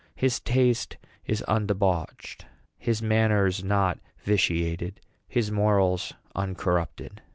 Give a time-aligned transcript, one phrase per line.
[0.15, 0.97] His taste
[1.27, 2.45] is undebauched,
[2.79, 7.21] his manners not vitiated, his morals uncorrupted.